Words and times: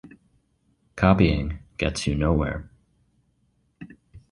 Copying 0.95 1.59
gets 1.77 2.07
you 2.07 2.15
nowhere. 2.15 2.71